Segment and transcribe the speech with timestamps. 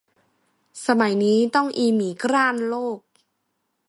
[0.85, 2.99] สมัยนี้ต้องอีหมีกร้านโลก